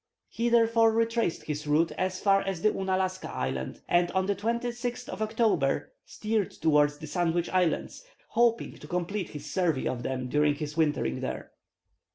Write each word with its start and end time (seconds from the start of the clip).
He 0.29 0.49
therefore 0.49 0.91
retraced 0.91 1.43
his 1.43 1.67
route 1.67 1.91
as 1.91 2.19
far 2.19 2.41
as 2.41 2.63
Ounalaska 2.65 3.29
Island, 3.29 3.81
and 3.87 4.09
on 4.13 4.25
the 4.25 4.33
26th 4.35 5.07
of 5.07 5.21
October 5.21 5.91
steered 6.05 6.49
towards 6.49 6.97
the 6.97 7.05
Sandwich 7.05 7.49
Islands, 7.51 8.03
hoping 8.29 8.79
to 8.79 8.87
complete 8.87 9.29
his 9.29 9.45
survey 9.51 9.85
of 9.85 10.01
them 10.01 10.27
during 10.27 10.55
his 10.55 10.75
wintering 10.75 11.19
there. 11.19 11.51